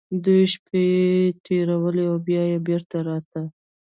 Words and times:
دوې 0.23 0.41
شپې 0.53 0.81
يې 0.95 1.09
تېرولې 1.45 2.03
او 2.11 2.15
بيا 2.27 2.43
بېرته 2.67 2.97
راته. 3.07 3.41